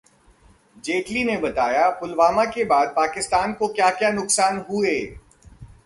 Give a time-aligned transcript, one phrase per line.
[0.83, 4.99] जेटली ने बताया- पुलवामा के बाद पाकिस्तान को क्या-क्या नुकसान हुए